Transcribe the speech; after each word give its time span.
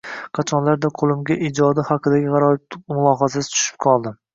Qachonlardir 0.37 0.93
qo’limga 1.01 1.39
ijodi 1.51 1.87
haqidagi 1.93 2.35
g’aroyib 2.35 2.83
mulohazasi 2.97 3.51
tushib 3.59 3.85
qoldi. 3.89 4.21